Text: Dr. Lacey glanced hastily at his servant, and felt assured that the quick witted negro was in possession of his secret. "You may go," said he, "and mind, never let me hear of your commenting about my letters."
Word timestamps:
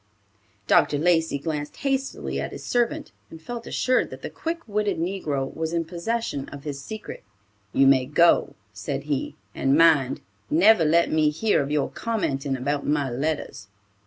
Dr. 0.65 0.97
Lacey 0.97 1.37
glanced 1.37 1.75
hastily 1.75 2.41
at 2.41 2.51
his 2.53 2.65
servant, 2.65 3.11
and 3.29 3.39
felt 3.39 3.67
assured 3.67 4.09
that 4.09 4.23
the 4.23 4.31
quick 4.31 4.67
witted 4.67 4.97
negro 4.97 5.53
was 5.55 5.73
in 5.73 5.85
possession 5.85 6.49
of 6.49 6.63
his 6.63 6.81
secret. 6.83 7.23
"You 7.71 7.85
may 7.85 8.07
go," 8.07 8.55
said 8.73 9.03
he, 9.03 9.35
"and 9.53 9.77
mind, 9.77 10.21
never 10.49 10.85
let 10.85 11.11
me 11.11 11.29
hear 11.29 11.61
of 11.61 11.69
your 11.69 11.87
commenting 11.91 12.57
about 12.57 12.83
my 12.83 13.11
letters." 13.11 13.67